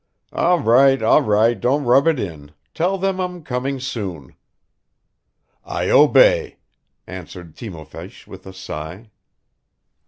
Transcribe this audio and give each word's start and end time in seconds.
"All 0.33 0.59
right, 0.61 0.99
all 0.99 1.21
right, 1.21 1.53
don't 1.59 1.83
rub 1.83 2.07
it 2.07 2.19
in. 2.19 2.53
Tell 2.73 2.97
them 2.97 3.19
I'm 3.19 3.43
coming 3.43 3.79
soon." 3.79 4.33
"I 5.63 5.91
obey," 5.91 6.57
answered 7.05 7.55
Timofeich 7.55 8.25
with 8.25 8.47
a 8.47 8.53
sigh. 8.53 9.11